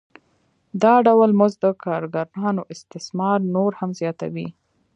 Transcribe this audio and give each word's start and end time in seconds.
دا 0.83 0.93
ډول 1.07 1.31
مزد 1.39 1.59
د 1.65 1.67
کارګرانو 1.83 2.61
استثمار 2.75 3.39
نور 3.55 3.71
هم 3.79 3.89
زیاتوي 3.99 4.47